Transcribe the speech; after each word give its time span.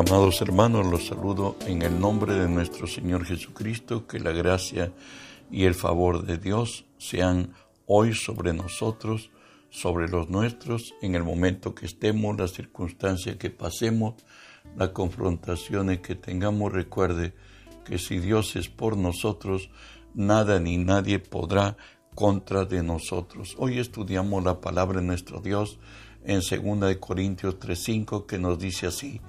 Amados 0.00 0.40
hermanos, 0.40 0.86
los 0.86 1.08
saludo 1.08 1.56
en 1.66 1.82
el 1.82 2.00
nombre 2.00 2.32
de 2.32 2.48
nuestro 2.48 2.86
Señor 2.86 3.26
Jesucristo, 3.26 4.06
que 4.06 4.18
la 4.18 4.32
gracia 4.32 4.94
y 5.50 5.64
el 5.64 5.74
favor 5.74 6.24
de 6.24 6.38
Dios 6.38 6.86
sean 6.96 7.52
hoy 7.84 8.14
sobre 8.14 8.54
nosotros, 8.54 9.30
sobre 9.68 10.08
los 10.08 10.30
nuestros, 10.30 10.94
en 11.02 11.16
el 11.16 11.22
momento 11.22 11.74
que 11.74 11.84
estemos, 11.84 12.38
las 12.38 12.52
circunstancias 12.52 13.36
que 13.36 13.50
pasemos, 13.50 14.14
las 14.74 14.88
confrontaciones 14.88 16.00
que 16.00 16.14
tengamos. 16.14 16.72
Recuerde 16.72 17.34
que 17.84 17.98
si 17.98 18.20
Dios 18.20 18.56
es 18.56 18.70
por 18.70 18.96
nosotros, 18.96 19.68
nada 20.14 20.60
ni 20.60 20.78
nadie 20.78 21.18
podrá 21.18 21.76
contra 22.14 22.64
de 22.64 22.82
nosotros. 22.82 23.54
Hoy 23.58 23.78
estudiamos 23.78 24.42
la 24.44 24.62
palabra 24.62 25.00
de 25.00 25.06
nuestro 25.06 25.42
Dios 25.42 25.78
en 26.24 26.40
2 26.40 26.96
Corintios 26.96 27.58
3:5 27.60 28.24
que 28.24 28.38
nos 28.38 28.58
dice 28.58 28.86
así: 28.86 29.20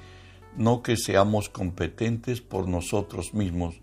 no 0.58 0.82
que 0.82 0.98
seamos 0.98 1.50
competentes 1.50 2.42
por 2.42 2.68
nosotros 2.68 3.34
mismos 3.34 3.82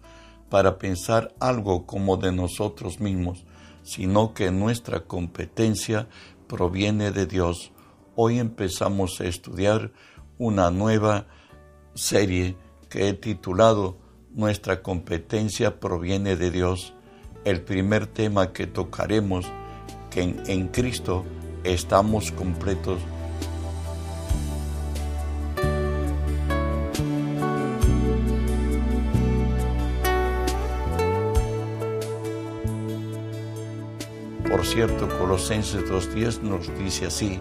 para 0.48 0.78
pensar 0.78 1.34
algo 1.40 1.86
como 1.86 2.16
de 2.16 2.32
nosotros 2.32 3.00
mismos, 3.00 3.44
sino 3.82 4.34
que 4.34 4.50
nuestra 4.50 5.00
competencia 5.00 6.08
proviene 6.46 7.10
de 7.10 7.26
Dios. 7.26 7.72
Hoy 8.16 8.38
empezamos 8.38 9.20
a 9.20 9.24
estudiar 9.24 9.92
una 10.38 10.70
nueva 10.70 11.26
serie 11.94 12.56
que 12.88 13.08
he 13.08 13.12
titulado 13.12 13.98
Nuestra 14.30 14.82
competencia 14.82 15.80
proviene 15.80 16.36
de 16.36 16.50
Dios. 16.50 16.94
El 17.44 17.62
primer 17.62 18.06
tema 18.06 18.52
que 18.52 18.66
tocaremos, 18.66 19.46
que 20.10 20.22
en, 20.22 20.42
en 20.46 20.68
Cristo 20.68 21.24
estamos 21.64 22.30
completos 22.30 23.00
cierto, 34.78 35.08
Colosenses 35.18 35.90
2.10 35.90 36.42
nos 36.42 36.78
dice 36.78 37.06
así, 37.06 37.40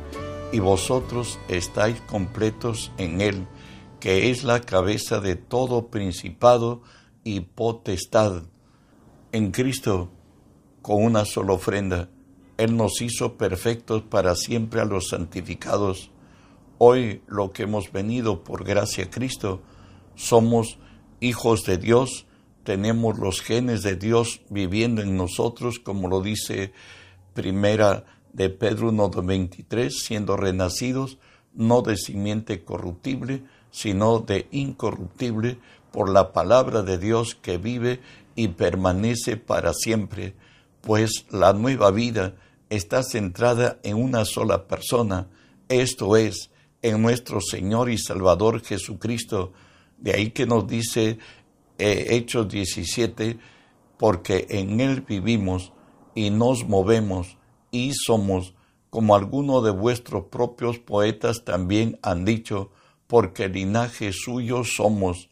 y 0.52 0.58
vosotros 0.58 1.38
estáis 1.50 2.02
completos 2.02 2.92
en 2.98 3.22
Él, 3.22 3.46
que 4.00 4.32
es 4.32 4.44
la 4.44 4.60
cabeza 4.62 5.20
de 5.20 5.36
todo 5.36 5.90
principado 5.90 6.82
y 7.24 7.42
potestad. 7.42 8.42
En 9.32 9.52
Cristo, 9.52 10.10
con 10.82 11.04
una 11.04 11.26
sola 11.26 11.54
ofrenda, 11.54 12.10
Él 12.58 12.76
nos 12.76 13.04
hizo 13.04 13.38
perfectos 13.38 14.02
para 14.02 14.34
siempre 14.34 14.82
a 14.82 14.86
los 14.86 15.10
santificados. 15.10 16.10
Hoy 16.80 17.22
lo 17.28 17.52
que 17.52 17.64
hemos 17.64 17.92
venido 17.92 18.44
por 18.44 18.64
gracia 18.64 19.04
a 19.04 19.10
Cristo, 19.12 19.62
somos 20.16 20.80
hijos 21.20 21.66
de 21.66 21.78
Dios, 21.78 22.26
tenemos 22.64 23.20
los 23.20 23.42
genes 23.42 23.84
de 23.84 23.96
Dios 23.96 24.42
viviendo 24.50 25.04
en 25.04 25.16
nosotros, 25.16 25.78
como 25.78 26.08
lo 26.08 26.22
dice 26.22 26.74
primera 27.38 28.04
de 28.34 28.50
Pedro 28.50 28.92
1.23, 28.92 29.92
siendo 29.92 30.38
renacidos 30.38 31.20
no 31.54 31.84
de 31.84 31.96
simiente 31.96 32.64
corruptible, 32.64 33.44
sino 33.70 34.22
de 34.22 34.48
incorruptible 34.50 35.60
por 35.92 36.10
la 36.10 36.34
palabra 36.34 36.82
de 36.82 36.98
Dios 36.98 37.36
que 37.36 37.60
vive 37.60 38.00
y 38.36 38.48
permanece 38.48 39.38
para 39.38 39.72
siempre, 39.76 40.34
pues 40.82 41.28
la 41.30 41.54
nueva 41.54 41.92
vida 41.92 42.34
está 42.72 43.04
centrada 43.04 43.80
en 43.84 43.98
una 43.98 44.26
sola 44.26 44.68
persona, 44.68 45.28
esto 45.70 46.18
es, 46.18 46.50
en 46.82 47.04
nuestro 47.04 47.40
Señor 47.40 47.92
y 47.92 48.00
Salvador 48.00 48.64
Jesucristo. 48.64 49.54
De 50.00 50.14
ahí 50.14 50.32
que 50.32 50.48
nos 50.48 50.68
dice 50.68 51.20
eh, 51.78 52.08
Hechos 52.10 52.50
17, 52.50 53.38
porque 54.00 54.48
en 54.50 54.80
Él 54.80 55.02
vivimos 55.02 55.72
y 56.16 56.32
nos 56.32 56.68
movemos 56.68 57.37
y 57.72 57.94
somos, 57.94 58.54
como 58.90 59.16
algunos 59.16 59.64
de 59.64 59.72
vuestros 59.72 60.26
propios 60.26 60.80
poetas 60.80 61.44
también 61.44 62.00
han 62.02 62.26
dicho, 62.26 62.72
porque 63.08 63.48
linaje 63.50 64.12
suyo 64.14 64.64
somos. 64.64 65.30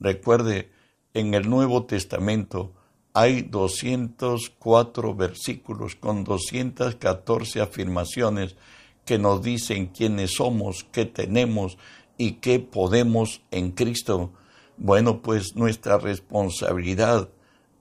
Recuerde, 0.00 0.70
en 1.14 1.34
el 1.34 1.48
Nuevo 1.48 1.84
Testamento 1.84 2.72
hay 3.12 3.42
204 3.42 5.14
versículos 5.14 5.96
con 5.96 6.24
214 6.24 7.60
afirmaciones 7.60 8.56
que 9.04 9.18
nos 9.18 9.42
dicen 9.42 9.86
quiénes 9.86 10.34
somos, 10.34 10.84
qué 10.92 11.04
tenemos 11.06 11.78
y 12.16 12.32
qué 12.32 12.60
podemos 12.60 13.40
en 13.50 13.72
Cristo. 13.72 14.32
Bueno, 14.76 15.22
pues 15.22 15.56
nuestra 15.56 15.98
responsabilidad 15.98 17.30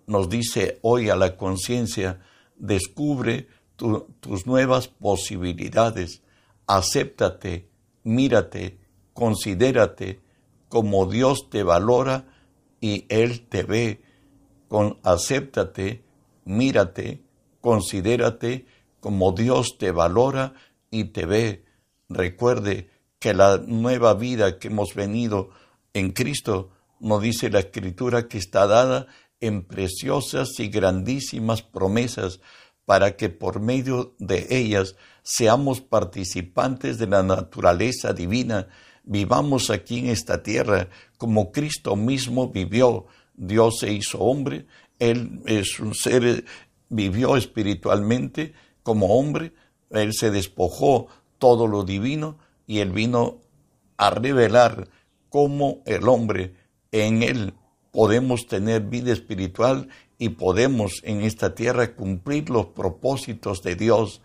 nos 0.07 0.29
dice 0.29 0.79
hoy 0.81 1.09
a 1.09 1.15
la 1.15 1.35
conciencia, 1.35 2.21
descubre 2.55 3.47
tus 3.77 4.45
nuevas 4.47 4.87
posibilidades, 4.87 6.21
acéptate, 6.65 7.69
mírate, 8.03 8.79
considérate 9.13 10.19
como 10.67 11.05
Dios 11.05 11.49
te 11.49 11.63
valora 11.63 12.25
y 12.81 13.05
Él 13.09 13.47
te 13.47 13.63
ve. 13.63 14.01
Con, 14.67 14.99
acéptate, 15.03 16.03
mírate, 16.43 17.23
considérate 17.61 18.65
como 18.99 19.31
Dios 19.31 19.77
te 19.77 19.91
valora 19.91 20.53
y 20.91 21.05
te 21.05 21.25
ve. 21.25 21.63
Recuerde 22.09 22.89
que 23.19 23.33
la 23.33 23.57
nueva 23.57 24.13
vida 24.13 24.59
que 24.59 24.67
hemos 24.67 24.93
venido 24.93 25.49
en 25.93 26.11
Cristo 26.11 26.71
nos 26.99 27.21
dice 27.21 27.49
la 27.49 27.59
Escritura 27.59 28.27
que 28.27 28.37
está 28.37 28.67
dada 28.67 29.07
en 29.39 29.63
preciosas 29.63 30.59
y 30.59 30.67
grandísimas 30.67 31.61
promesas 31.61 32.39
para 32.87 33.17
que 33.17 33.27
por 33.27 33.59
medio 33.59 34.15
de 34.17 34.47
ellas 34.49 34.95
seamos 35.21 35.81
participantes 35.81 36.97
de 36.97 37.07
la 37.07 37.21
naturaleza 37.21 38.13
divina, 38.13 38.69
vivamos 39.03 39.69
aquí 39.69 39.99
en 39.99 40.07
esta 40.07 40.41
tierra 40.41 40.87
como 41.17 41.51
Cristo 41.51 41.97
mismo 41.97 42.47
vivió. 42.47 43.07
Dios 43.35 43.79
se 43.81 43.91
hizo 43.91 44.19
hombre, 44.19 44.67
Él 44.99 45.41
es 45.45 45.81
un 45.81 45.95
ser, 45.95 46.45
vivió 46.87 47.35
espiritualmente 47.35 48.53
como 48.83 49.19
hombre, 49.19 49.51
Él 49.89 50.13
se 50.13 50.31
despojó 50.31 51.07
todo 51.39 51.67
lo 51.67 51.83
divino 51.83 52.37
y 52.67 52.79
Él 52.79 52.91
vino 52.91 53.41
a 53.97 54.11
revelar 54.11 54.87
cómo 55.27 55.81
el 55.85 56.07
hombre 56.07 56.55
en 56.93 57.21
Él 57.21 57.53
podemos 57.91 58.47
tener 58.47 58.83
vida 58.83 59.11
espiritual 59.11 59.89
y 60.19 60.29
podemos 60.29 61.01
en 61.03 61.21
esta 61.21 61.53
tierra 61.53 61.93
cumplir 61.93 62.49
los 62.49 62.67
propósitos 62.67 63.61
de 63.61 63.75
Dios, 63.75 64.21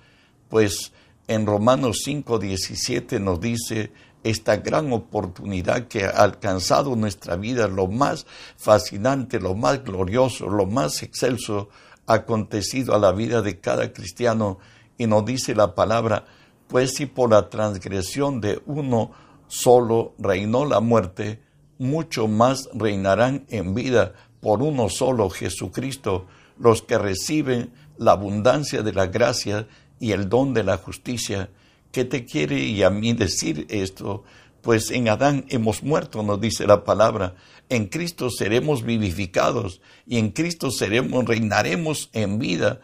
pues 0.48 0.92
en 1.28 1.46
Romanos 1.46 2.02
5:17 2.06 3.20
nos 3.20 3.40
dice 3.40 3.92
esta 4.24 4.56
gran 4.56 4.92
oportunidad 4.92 5.88
que 5.88 6.04
ha 6.04 6.10
alcanzado 6.10 6.94
nuestra 6.96 7.36
vida, 7.36 7.66
lo 7.68 7.88
más 7.88 8.26
fascinante, 8.56 9.40
lo 9.40 9.54
más 9.54 9.82
glorioso, 9.82 10.48
lo 10.48 10.66
más 10.66 11.02
excelso 11.02 11.68
acontecido 12.06 12.94
a 12.94 12.98
la 12.98 13.12
vida 13.12 13.42
de 13.42 13.58
cada 13.60 13.92
cristiano 13.92 14.58
y 14.96 15.06
nos 15.06 15.24
dice 15.24 15.54
la 15.54 15.74
palabra, 15.74 16.24
pues 16.68 16.94
si 16.94 17.06
por 17.06 17.30
la 17.30 17.50
transgresión 17.50 18.40
de 18.40 18.62
uno 18.66 19.12
solo 19.48 20.14
reinó 20.18 20.64
la 20.64 20.80
muerte, 20.80 21.42
mucho 21.78 22.28
más 22.28 22.68
reinarán 22.74 23.44
en 23.48 23.74
vida 23.74 24.14
por 24.42 24.60
uno 24.60 24.88
solo 24.88 25.30
Jesucristo 25.30 26.26
los 26.58 26.82
que 26.82 26.98
reciben 26.98 27.72
la 27.96 28.12
abundancia 28.12 28.82
de 28.82 28.92
la 28.92 29.06
gracia 29.06 29.68
y 30.00 30.10
el 30.10 30.28
don 30.28 30.52
de 30.52 30.64
la 30.64 30.78
justicia. 30.78 31.48
¿Qué 31.92 32.04
te 32.04 32.24
quiere 32.24 32.58
y 32.58 32.82
a 32.82 32.90
mí 32.90 33.12
decir 33.12 33.66
esto? 33.70 34.24
Pues 34.60 34.90
en 34.90 35.08
Adán 35.08 35.44
hemos 35.48 35.84
muerto, 35.84 36.24
nos 36.24 36.40
dice 36.40 36.66
la 36.66 36.82
palabra. 36.82 37.36
En 37.68 37.86
Cristo 37.86 38.30
seremos 38.30 38.82
vivificados 38.82 39.80
y 40.06 40.18
en 40.18 40.30
Cristo 40.30 40.72
seremos, 40.72 41.24
reinaremos 41.24 42.10
en 42.12 42.40
vida. 42.40 42.80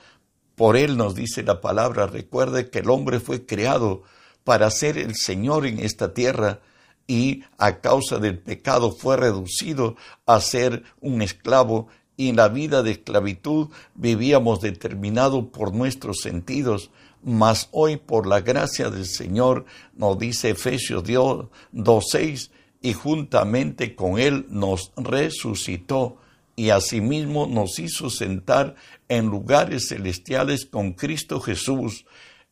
Por 0.54 0.76
Él 0.76 0.96
nos 0.96 1.16
dice 1.16 1.42
la 1.42 1.60
palabra. 1.60 2.06
Recuerde 2.06 2.70
que 2.70 2.78
el 2.78 2.90
hombre 2.90 3.18
fue 3.18 3.46
creado 3.46 4.04
para 4.44 4.70
ser 4.70 4.96
el 4.96 5.16
Señor 5.16 5.66
en 5.66 5.80
esta 5.80 6.14
tierra 6.14 6.60
y 7.08 7.42
a 7.56 7.80
causa 7.80 8.18
del 8.18 8.38
pecado 8.38 8.92
fue 8.92 9.16
reducido 9.16 9.96
a 10.26 10.40
ser 10.40 10.84
un 11.00 11.22
esclavo. 11.22 11.88
Y 12.16 12.28
en 12.28 12.36
la 12.36 12.48
vida 12.48 12.82
de 12.82 12.92
esclavitud 12.92 13.68
vivíamos 13.94 14.60
determinado 14.60 15.50
por 15.50 15.74
nuestros 15.74 16.18
sentidos, 16.22 16.90
mas 17.24 17.68
hoy 17.72 17.96
por 17.96 18.26
la 18.26 18.40
gracia 18.40 18.90
del 18.90 19.06
Señor 19.06 19.64
nos 19.96 20.18
dice 20.18 20.50
Efesios 20.50 21.04
2.6 21.04 22.50
y 22.82 22.92
juntamente 22.92 23.96
con 23.96 24.18
Él 24.18 24.46
nos 24.50 24.92
resucitó 24.96 26.18
y 26.56 26.70
asimismo 26.70 27.46
nos 27.46 27.78
hizo 27.78 28.10
sentar 28.10 28.74
en 29.08 29.26
lugares 29.26 29.88
celestiales 29.88 30.66
con 30.66 30.92
Cristo 30.92 31.40
Jesús 31.40 32.04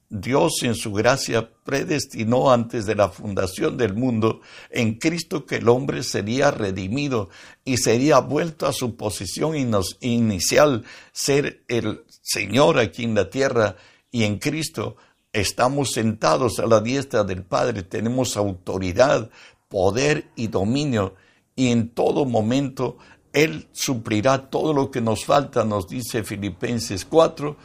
Dios 0.08 0.62
en 0.62 0.76
su 0.76 0.92
gracia 0.92 1.50
predestinó 1.64 2.52
antes 2.52 2.86
de 2.86 2.94
la 2.94 3.08
fundación 3.08 3.76
del 3.76 3.94
mundo 3.94 4.40
en 4.70 4.94
Cristo 4.98 5.46
que 5.46 5.56
el 5.56 5.68
hombre 5.68 6.04
sería 6.04 6.52
redimido 6.52 7.28
y 7.64 7.78
sería 7.78 8.20
vuelto 8.20 8.66
a 8.66 8.72
su 8.72 8.96
posición 8.96 9.56
inicial, 10.00 10.84
ser 11.12 11.64
el 11.66 12.04
Señor 12.22 12.78
aquí 12.78 13.02
en 13.02 13.16
la 13.16 13.30
tierra 13.30 13.76
y 14.12 14.22
en 14.22 14.38
Cristo. 14.38 14.96
Estamos 15.32 15.90
sentados 15.92 16.60
a 16.60 16.66
la 16.66 16.80
diestra 16.80 17.24
del 17.24 17.42
Padre, 17.42 17.82
tenemos 17.82 18.36
autoridad, 18.36 19.28
poder 19.68 20.28
y 20.36 20.46
dominio 20.46 21.14
y 21.56 21.72
en 21.72 21.88
todo 21.88 22.24
momento 22.24 22.96
Él 23.32 23.66
suplirá 23.72 24.50
todo 24.50 24.72
lo 24.72 24.92
que 24.92 25.00
nos 25.00 25.24
falta, 25.24 25.64
nos 25.64 25.88
dice 25.88 26.22
Filipenses 26.22 27.04
4, 27.04 27.56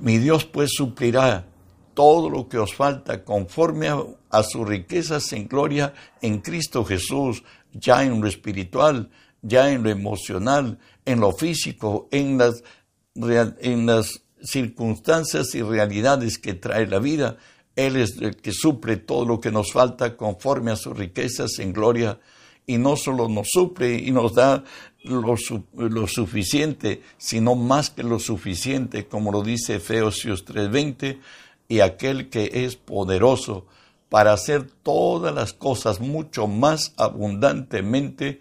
mi 0.00 0.18
Dios 0.18 0.44
pues 0.44 0.70
suplirá 0.74 1.46
todo 1.94 2.28
lo 2.28 2.48
que 2.48 2.58
os 2.58 2.74
falta 2.74 3.24
conforme 3.24 3.88
a, 3.88 4.42
sus 4.42 4.68
riquezas 4.68 5.32
en 5.32 5.48
gloria 5.48 5.94
en 6.20 6.40
Cristo 6.40 6.84
Jesús, 6.84 7.42
ya 7.72 8.04
en 8.04 8.20
lo 8.20 8.26
espiritual, 8.26 9.10
ya 9.42 9.70
en 9.70 9.82
lo 9.82 9.90
emocional, 9.90 10.78
en 11.04 11.20
lo 11.20 11.32
físico, 11.32 12.08
en 12.10 12.38
las, 12.38 12.62
en 13.14 13.86
las 13.86 14.22
circunstancias 14.42 15.54
y 15.54 15.62
realidades 15.62 16.38
que 16.38 16.54
trae 16.54 16.86
la 16.86 16.98
vida. 16.98 17.38
Él 17.76 17.96
es 17.96 18.16
el 18.20 18.36
que 18.36 18.52
suple 18.52 18.96
todo 18.96 19.24
lo 19.24 19.40
que 19.40 19.50
nos 19.50 19.72
falta 19.72 20.16
conforme 20.16 20.70
a 20.70 20.76
sus 20.76 20.96
riquezas 20.96 21.58
en 21.58 21.72
gloria 21.72 22.18
y 22.66 22.78
no 22.78 22.96
solo 22.96 23.28
nos 23.28 23.48
suple 23.50 23.94
y 23.94 24.10
nos 24.10 24.34
da 24.34 24.64
lo, 25.04 26.06
suficiente, 26.06 27.02
sino 27.18 27.54
más 27.54 27.90
que 27.90 28.02
lo 28.02 28.18
suficiente, 28.18 29.06
como 29.06 29.32
lo 29.32 29.42
dice 29.42 29.76
Efesios 29.76 30.44
3:20, 30.46 31.18
y 31.68 31.80
aquel 31.80 32.28
que 32.28 32.50
es 32.64 32.76
poderoso 32.76 33.66
para 34.08 34.32
hacer 34.32 34.70
todas 34.82 35.34
las 35.34 35.52
cosas 35.52 36.00
mucho 36.00 36.46
más 36.46 36.94
abundantemente 36.96 38.40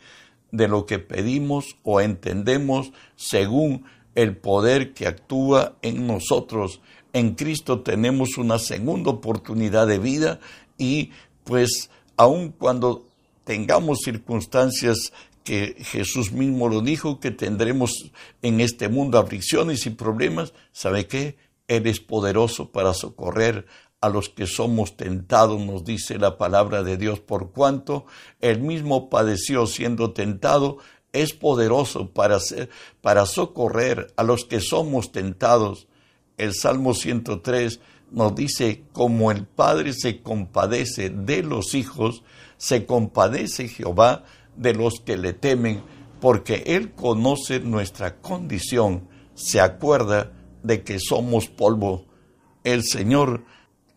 de 0.51 0.67
lo 0.67 0.85
que 0.85 0.99
pedimos 0.99 1.77
o 1.83 1.99
entendemos 1.99 2.91
según 3.15 3.85
el 4.13 4.37
poder 4.37 4.93
que 4.93 5.07
actúa 5.07 5.75
en 5.81 6.05
nosotros. 6.05 6.81
En 7.11 7.33
Cristo 7.33 7.81
tenemos 7.81 8.37
una 8.37 8.59
segunda 8.59 9.11
oportunidad 9.11 9.87
de 9.87 9.97
vida 9.97 10.39
y 10.77 11.11
pues 11.43 11.89
aun 12.17 12.51
cuando 12.51 13.07
tengamos 13.43 13.99
circunstancias 14.03 15.11
que 15.43 15.75
Jesús 15.79 16.31
mismo 16.31 16.69
lo 16.69 16.81
dijo, 16.81 17.19
que 17.19 17.31
tendremos 17.31 18.11
en 18.41 18.61
este 18.61 18.87
mundo 18.87 19.17
aflicciones 19.17 19.85
y 19.85 19.89
problemas, 19.89 20.53
¿sabe 20.71 21.07
qué? 21.07 21.35
Él 21.75 21.87
es 21.87 21.99
poderoso 21.99 22.71
para 22.71 22.93
socorrer 22.93 23.65
a 23.99 24.09
los 24.09 24.29
que 24.29 24.47
somos 24.47 24.97
tentados, 24.97 25.59
nos 25.61 25.85
dice 25.85 26.19
la 26.19 26.37
palabra 26.37 26.83
de 26.83 26.97
Dios, 26.97 27.19
por 27.19 27.51
cuanto 27.51 28.05
Él 28.41 28.59
mismo 28.59 29.09
padeció 29.09 29.65
siendo 29.65 30.11
tentado, 30.11 30.77
es 31.13 31.33
poderoso 31.33 32.09
para, 32.09 32.37
para 33.01 33.25
socorrer 33.25 34.13
a 34.17 34.23
los 34.23 34.45
que 34.45 34.59
somos 34.59 35.11
tentados. 35.11 35.87
El 36.37 36.53
Salmo 36.53 36.93
103 36.93 37.79
nos 38.11 38.35
dice, 38.35 38.83
como 38.91 39.31
el 39.31 39.45
Padre 39.45 39.93
se 39.93 40.21
compadece 40.21 41.09
de 41.09 41.41
los 41.41 41.73
hijos, 41.73 42.23
se 42.57 42.85
compadece 42.85 43.67
Jehová 43.67 44.25
de 44.55 44.73
los 44.73 44.99
que 44.99 45.17
le 45.17 45.33
temen, 45.33 45.81
porque 46.19 46.63
Él 46.67 46.91
conoce 46.91 47.59
nuestra 47.59 48.17
condición, 48.17 49.07
se 49.33 49.59
acuerda 49.59 50.31
de 50.63 50.83
que 50.83 50.99
somos 50.99 51.47
polvo. 51.47 52.05
El 52.63 52.83
Señor 52.83 53.43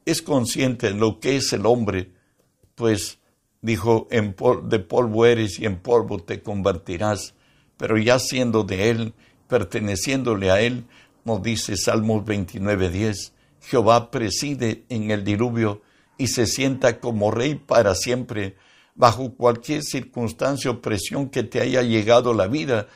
es 0.05 0.23
consciente 0.23 0.89
de 0.89 0.95
lo 0.95 1.21
que 1.21 1.37
es 1.37 1.53
el 1.53 1.67
hombre, 1.67 2.11
pues 2.75 3.19
dijo, 3.63 4.07
en 4.11 4.37
de 4.65 4.79
polvo 4.79 5.27
eres 5.27 5.59
y 5.59 5.67
en 5.67 5.79
polvo 5.79 6.19
te 6.19 6.43
convertirás, 6.43 7.35
pero 7.77 7.97
ya 7.99 8.19
siendo 8.19 8.63
de 8.63 8.91
Él, 8.91 9.15
perteneciéndole 9.49 10.51
a 10.51 10.61
Él, 10.61 10.85
nos 11.25 11.43
dice 11.43 11.77
Salmos 11.77 12.25
29.10, 12.25 13.33
Jehová 13.61 14.11
preside 14.11 14.85
en 14.89 15.11
el 15.11 15.25
diluvio 15.25 15.83
y 16.19 16.29
se 16.29 16.47
sienta 16.47 17.01
como 17.01 17.31
rey 17.31 17.57
para 17.57 17.95
siempre, 17.95 18.57
bajo 18.95 19.35
cualquier 19.35 19.83
circunstancia 19.83 20.71
o 20.71 20.81
presión 20.81 21.29
que 21.29 21.43
te 21.43 21.61
haya 21.61 21.83
llegado 21.83 22.33
la 22.33 22.47
vida, 22.47 22.87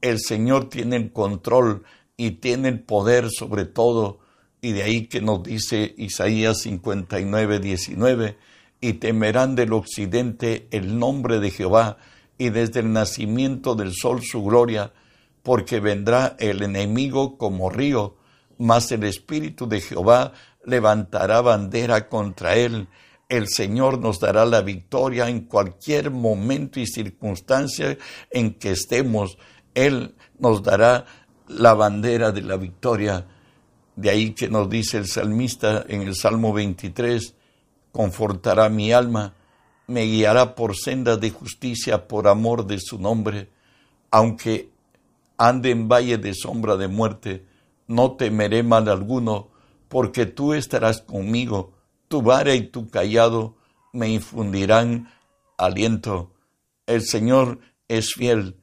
el 0.00 0.18
Señor 0.20 0.68
tiene 0.68 0.96
el 0.96 1.12
control 1.12 1.84
y 2.16 2.32
tiene 2.32 2.68
el 2.68 2.80
poder 2.80 3.30
sobre 3.30 3.64
todo. 3.64 4.20
Y 4.60 4.72
de 4.72 4.82
ahí 4.82 5.06
que 5.06 5.20
nos 5.20 5.42
dice 5.42 5.94
Isaías 5.98 6.58
59, 6.62 7.60
19, 7.60 8.36
y 8.80 8.94
temerán 8.94 9.54
del 9.54 9.72
occidente 9.72 10.66
el 10.70 10.98
nombre 10.98 11.40
de 11.40 11.50
Jehová, 11.50 11.98
y 12.38 12.50
desde 12.50 12.80
el 12.80 12.92
nacimiento 12.92 13.74
del 13.74 13.94
sol 13.94 14.22
su 14.22 14.42
gloria, 14.44 14.92
porque 15.42 15.80
vendrá 15.80 16.36
el 16.38 16.62
enemigo 16.62 17.38
como 17.38 17.70
río, 17.70 18.16
mas 18.58 18.90
el 18.92 19.04
Espíritu 19.04 19.68
de 19.68 19.80
Jehová 19.80 20.32
levantará 20.64 21.40
bandera 21.40 22.08
contra 22.08 22.56
él. 22.56 22.88
El 23.28 23.48
Señor 23.48 23.98
nos 23.98 24.20
dará 24.20 24.44
la 24.44 24.60
victoria 24.60 25.28
en 25.28 25.42
cualquier 25.42 26.10
momento 26.10 26.80
y 26.80 26.86
circunstancia 26.86 27.96
en 28.30 28.54
que 28.54 28.72
estemos. 28.72 29.38
Él 29.74 30.14
nos 30.38 30.62
dará 30.62 31.06
la 31.48 31.74
bandera 31.74 32.32
de 32.32 32.42
la 32.42 32.56
victoria. 32.56 33.26
De 33.94 34.10
ahí 34.10 34.32
que 34.32 34.48
nos 34.48 34.68
dice 34.68 34.98
el 34.98 35.06
salmista 35.06 35.84
en 35.88 36.02
el 36.02 36.14
Salmo 36.14 36.52
23, 36.52 37.34
confortará 37.92 38.68
mi 38.68 38.92
alma, 38.92 39.34
me 39.86 40.02
guiará 40.02 40.54
por 40.54 40.76
sendas 40.76 41.20
de 41.20 41.30
justicia 41.30 42.08
por 42.08 42.28
amor 42.28 42.66
de 42.66 42.78
su 42.78 42.98
nombre, 42.98 43.48
aunque 44.10 44.70
ande 45.38 45.70
en 45.70 45.88
valle 45.88 46.18
de 46.18 46.34
sombra 46.34 46.76
de 46.76 46.88
muerte, 46.88 47.46
no 47.86 48.12
temeré 48.12 48.62
mal 48.62 48.88
alguno, 48.88 49.48
porque 49.88 50.26
tú 50.26 50.54
estarás 50.54 51.02
conmigo, 51.02 51.72
tu 52.08 52.22
vara 52.22 52.54
y 52.54 52.68
tu 52.68 52.88
callado 52.88 53.56
me 53.92 54.08
infundirán 54.08 55.10
aliento. 55.56 56.32
El 56.86 57.02
Señor 57.02 57.60
es 57.88 58.12
fiel, 58.12 58.56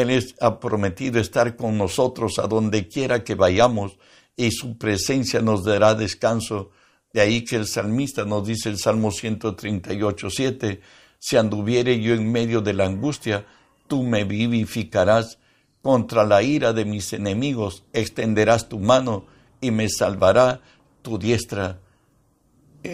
Él 0.00 0.34
ha 0.40 0.60
prometido 0.60 1.18
estar 1.18 1.56
con 1.56 1.78
nosotros 1.78 2.38
a 2.38 2.46
donde 2.46 2.86
quiera 2.86 3.24
que 3.24 3.34
vayamos, 3.34 3.96
y 4.36 4.50
su 4.50 4.76
presencia 4.76 5.40
nos 5.40 5.64
dará 5.64 5.94
descanso. 5.94 6.70
De 7.14 7.22
ahí 7.22 7.44
que 7.44 7.56
el 7.56 7.66
salmista 7.66 8.26
nos 8.26 8.46
dice 8.46 8.68
el 8.68 8.76
Salmo 8.76 9.10
138, 9.10 10.28
7, 10.28 10.80
si 11.18 11.36
anduviere 11.38 11.98
yo 11.98 12.12
en 12.12 12.30
medio 12.30 12.60
de 12.60 12.74
la 12.74 12.84
angustia, 12.84 13.46
tú 13.86 14.02
me 14.02 14.24
vivificarás 14.24 15.38
contra 15.80 16.24
la 16.24 16.42
ira 16.42 16.74
de 16.74 16.84
mis 16.84 17.14
enemigos, 17.14 17.84
extenderás 17.94 18.68
tu 18.68 18.78
mano 18.78 19.24
y 19.62 19.70
me 19.70 19.88
salvará 19.88 20.60
tu 21.00 21.18
diestra. 21.18 21.80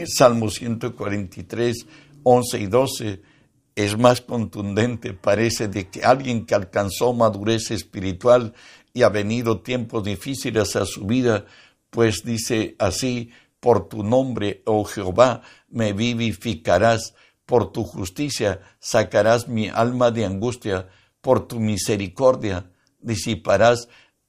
Salmo 0.07 0.50
143, 0.50 1.87
11 2.23 2.59
y 2.61 2.67
12 2.67 3.32
es 3.75 3.97
más 3.99 4.21
contundente, 4.21 5.12
parece, 5.12 5.69
de 5.69 5.88
que 5.88 6.02
alguien 6.05 6.47
que 6.47 6.55
alcanzó 6.55 7.12
madurez 7.12 7.71
espiritual 7.71 8.55
y 8.93 9.02
ha 9.02 9.09
venido 9.09 9.61
tiempos 9.61 10.05
difíciles 10.05 10.76
a 10.76 10.85
su 10.85 11.07
vida, 11.07 11.47
pues 11.91 12.23
dice 12.25 12.76
así, 12.79 13.31
por 13.61 13.88
tu 13.88 14.02
nombre, 14.02 14.62
oh 14.67 14.85
Jehová, 14.85 15.43
me 15.69 15.93
vivificarás, 15.93 17.14
por 17.47 17.73
tu 17.73 17.85
justicia 17.85 18.61
sacarás 18.79 19.49
mi 19.49 19.69
alma 19.69 20.11
de 20.11 20.25
angustia, 20.25 20.88
por 21.21 21.47
tu 21.47 21.61
misericordia 21.61 22.73
disiparás 23.02 23.88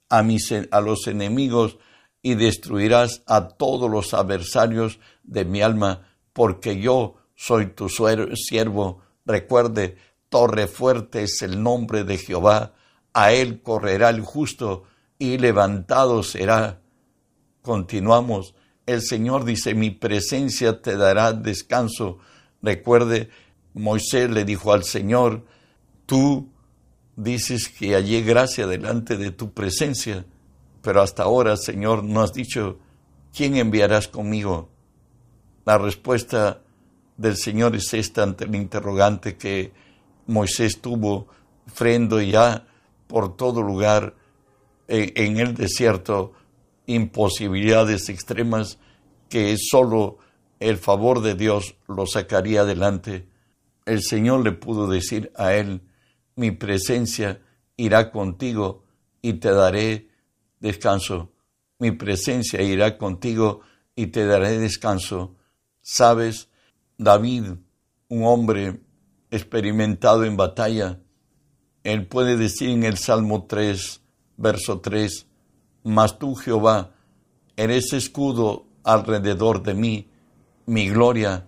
a, 0.09 0.23
mis, 0.23 0.53
a 0.71 0.81
los 0.81 1.07
enemigos 1.07 1.77
y 2.21 2.35
destruirás 2.35 3.23
a 3.27 3.47
todos 3.50 3.89
los 3.89 4.13
adversarios 4.13 5.00
de 5.23 5.45
mi 5.45 5.62
alma, 5.62 6.07
porque 6.33 6.79
yo 6.79 7.15
soy 7.35 7.67
tu 7.67 7.88
siervo. 7.89 9.01
Recuerde, 9.25 9.97
torre 10.29 10.67
fuerte 10.67 11.23
es 11.23 11.41
el 11.41 11.61
nombre 11.61 12.03
de 12.03 12.17
Jehová, 12.17 12.73
a 13.13 13.31
él 13.31 13.61
correrá 13.61 14.09
el 14.09 14.21
justo 14.21 14.83
y 15.19 15.37
levantado 15.37 16.23
será. 16.23 16.81
Continuamos. 17.61 18.55
El 18.85 19.01
Señor 19.01 19.45
dice, 19.45 19.73
mi 19.75 19.91
presencia 19.91 20.81
te 20.81 20.97
dará 20.97 21.31
descanso. 21.31 22.19
Recuerde, 22.61 23.29
Moisés 23.73 24.29
le 24.29 24.43
dijo 24.43 24.73
al 24.73 24.83
Señor, 24.83 25.45
tú 26.05 26.51
dices 27.15 27.69
que 27.69 27.93
hallé 27.93 28.21
gracia 28.21 28.67
delante 28.67 29.15
de 29.17 29.31
tu 29.31 29.53
presencia 29.53 30.25
pero 30.83 31.01
hasta 31.01 31.23
ahora, 31.23 31.55
Señor, 31.55 32.03
no 32.03 32.21
has 32.21 32.33
dicho, 32.33 32.77
¿quién 33.33 33.55
enviarás 33.55 34.09
conmigo? 34.09 34.69
La 35.65 35.77
respuesta 35.77 36.61
del 37.23 37.37
Señor 37.37 37.73
es 37.75 37.93
esta 37.93 38.21
ante 38.21 38.43
el 38.43 38.53
interrogante 38.53 39.37
que 39.37 39.71
Moisés 40.27 40.81
tuvo 40.81 41.27
frendo 41.65 42.21
ya 42.21 42.67
por 43.07 43.37
todo 43.37 43.63
lugar 43.63 44.15
en, 44.89 45.37
el 45.37 45.55
desierto, 45.55 46.33
imposibilidades 46.85 48.09
extremas 48.09 48.77
que 49.29 49.55
solo 49.57 50.17
el 50.59 50.77
favor 50.77 51.21
de 51.21 51.35
Dios 51.35 51.75
lo 51.87 52.05
sacaría 52.05 52.61
adelante. 52.61 53.25
El 53.85 54.03
Señor 54.03 54.43
le 54.43 54.51
pudo 54.51 54.87
decir 54.87 55.31
a 55.37 55.53
él, 55.53 55.81
mi 56.35 56.51
presencia 56.51 57.41
irá 57.77 58.11
contigo 58.11 58.83
y 59.21 59.33
te 59.33 59.51
daré 59.51 60.09
descanso. 60.59 61.31
Mi 61.79 61.91
presencia 61.91 62.61
irá 62.61 62.97
contigo 62.97 63.61
y 63.95 64.07
te 64.07 64.25
daré 64.25 64.59
descanso. 64.59 65.35
Sabes, 65.81 66.49
David, 66.97 67.53
un 68.09 68.23
hombre 68.23 68.81
experimentado 69.31 70.23
en 70.23 70.38
batalla, 70.38 71.00
él 71.83 72.07
puede 72.07 72.38
decir 72.38 72.69
en 72.69 72.83
el 72.83 72.97
Salmo 72.97 73.45
3, 73.45 74.01
verso 74.38 74.79
3, 74.79 75.27
Mas 75.83 76.17
tú, 76.17 76.35
Jehová, 76.35 76.91
eres 77.57 77.91
escudo 77.93 78.65
alrededor 78.83 79.63
de 79.63 79.73
mí, 79.73 80.09
mi 80.65 80.89
gloria, 80.89 81.45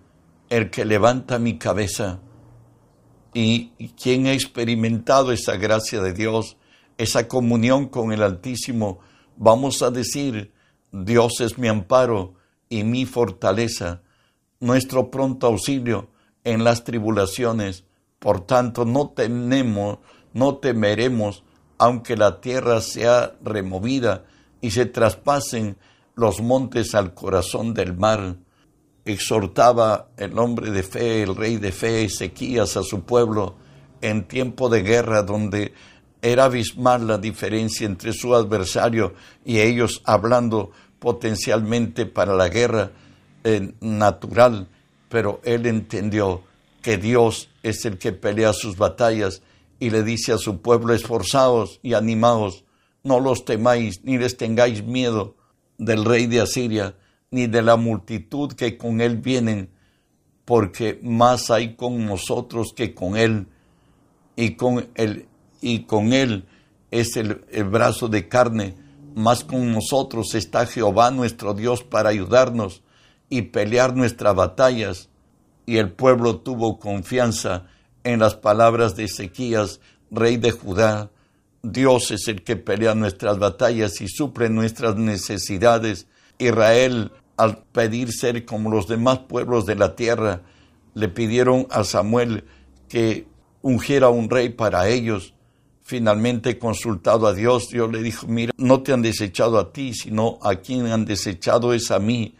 el 0.49 0.69
que 0.69 0.85
levanta 0.85 1.39
mi 1.39 1.57
cabeza. 1.57 2.19
Y 3.33 3.69
quien 4.01 4.27
ha 4.27 4.33
experimentado 4.33 5.31
esa 5.31 5.57
gracia 5.57 6.01
de 6.01 6.13
Dios, 6.13 6.57
esa 6.97 7.27
comunión 7.27 7.87
con 7.87 8.11
el 8.11 8.23
Altísimo, 8.23 8.99
vamos 9.37 9.81
a 9.81 9.91
decir, 9.91 10.53
Dios 10.91 11.41
es 11.41 11.57
mi 11.57 11.67
amparo 11.67 12.35
y 12.69 12.83
mi 12.83 13.05
fortaleza, 13.05 14.01
nuestro 14.59 15.11
pronto 15.11 15.47
auxilio 15.47 16.09
en 16.43 16.63
las 16.63 16.83
tribulaciones. 16.83 17.83
Por 18.19 18.45
tanto, 18.45 18.85
no 18.85 19.09
tenemos 19.09 19.99
no 20.35 20.57
temeremos, 20.57 21.45
aunque 21.77 22.17
la 22.17 22.41
tierra 22.41 22.81
sea 22.81 23.35
removida 23.41 24.25
y 24.59 24.71
se 24.71 24.85
traspasen 24.85 25.77
los 26.13 26.41
montes 26.41 26.93
al 26.93 27.13
corazón 27.13 27.73
del 27.73 27.95
mar. 27.95 28.35
Exhortaba 29.05 30.09
el 30.17 30.37
hombre 30.37 30.71
de 30.71 30.83
fe, 30.83 31.23
el 31.23 31.37
rey 31.37 31.55
de 31.55 31.71
fe, 31.71 32.03
Ezequías 32.03 32.75
a 32.75 32.83
su 32.83 33.05
pueblo 33.05 33.55
en 34.01 34.27
tiempo 34.27 34.67
de 34.67 34.83
guerra 34.83 35.23
donde 35.23 35.73
era 36.21 36.45
abismal 36.45 37.07
la 37.07 37.17
diferencia 37.17 37.85
entre 37.85 38.11
su 38.11 38.35
adversario 38.35 39.13
y 39.45 39.59
ellos 39.59 40.01
hablando 40.03 40.71
potencialmente 40.99 42.05
para 42.05 42.35
la 42.35 42.49
guerra 42.49 42.91
eh, 43.45 43.75
natural, 43.79 44.67
pero 45.07 45.39
él 45.43 45.67
entendió 45.67 46.41
que 46.81 46.97
Dios 46.97 47.47
es 47.61 47.85
el 47.85 47.99
que 47.99 48.11
pelea 48.11 48.53
sus 48.53 48.75
batallas 48.75 49.43
y 49.79 49.91
le 49.91 50.01
dice 50.01 50.33
a 50.33 50.39
su 50.39 50.61
pueblo, 50.61 50.95
esforzaos 50.95 51.79
y 51.83 51.93
animaos, 51.93 52.63
no 53.03 53.19
los 53.19 53.45
temáis, 53.45 54.03
ni 54.03 54.17
les 54.17 54.35
tengáis 54.35 54.83
miedo 54.83 55.35
del 55.77 56.05
rey 56.05 56.25
de 56.25 56.41
Asiria, 56.41 56.95
ni 57.29 57.45
de 57.45 57.61
la 57.61 57.75
multitud 57.75 58.51
que 58.53 58.77
con 58.77 58.99
él 58.99 59.17
vienen, 59.17 59.69
porque 60.43 60.99
más 61.03 61.51
hay 61.51 61.75
con 61.75 62.03
nosotros 62.03 62.73
que 62.75 62.95
con 62.95 63.15
él, 63.15 63.45
y 64.35 64.55
con 64.55 64.89
él, 64.95 65.27
y 65.61 65.83
con 65.83 66.13
él 66.13 66.45
es 66.89 67.15
el, 67.15 67.45
el 67.51 67.65
brazo 67.65 68.07
de 68.07 68.27
carne, 68.27 68.73
más 69.13 69.43
con 69.43 69.71
nosotros 69.71 70.33
está 70.33 70.65
Jehová 70.65 71.11
nuestro 71.11 71.53
Dios 71.53 71.83
para 71.83 72.09
ayudarnos 72.09 72.81
y 73.37 73.41
pelear 73.41 73.97
nuestras 73.97 74.33
batallas. 74.33 75.09
Y 75.65 75.77
el 75.77 75.91
pueblo 75.91 76.37
tuvo 76.37 76.79
confianza 76.79 77.65
en 78.05 78.19
las 78.19 78.35
palabras 78.35 78.95
de 78.95 79.05
Ezequías, 79.05 79.81
rey 80.09 80.37
de 80.37 80.51
Judá. 80.51 81.09
Dios 81.61 82.11
es 82.11 82.29
el 82.29 82.43
que 82.43 82.55
pelea 82.55 82.95
nuestras 82.95 83.37
batallas 83.37 83.99
y 83.99 84.07
suple 84.07 84.49
nuestras 84.49 84.95
necesidades. 84.95 86.07
Israel, 86.37 87.11
al 87.35 87.57
pedir 87.73 88.13
ser 88.13 88.45
como 88.45 88.69
los 88.69 88.87
demás 88.87 89.19
pueblos 89.27 89.65
de 89.65 89.75
la 89.75 89.95
tierra, 89.95 90.43
le 90.93 91.09
pidieron 91.09 91.67
a 91.71 91.83
Samuel 91.83 92.45
que 92.87 93.27
ungiera 93.61 94.07
un 94.07 94.29
rey 94.29 94.47
para 94.47 94.87
ellos. 94.87 95.33
Finalmente, 95.81 96.57
consultado 96.57 97.27
a 97.27 97.33
Dios, 97.33 97.67
Dios 97.69 97.91
le 97.91 98.01
dijo, 98.01 98.27
mira, 98.27 98.53
no 98.55 98.81
te 98.81 98.93
han 98.93 99.01
desechado 99.01 99.59
a 99.59 99.73
ti, 99.73 99.93
sino 99.93 100.39
a 100.41 100.55
quien 100.55 100.85
han 100.87 101.03
desechado 101.03 101.73
es 101.73 101.91
a 101.91 101.99
mí. 101.99 102.35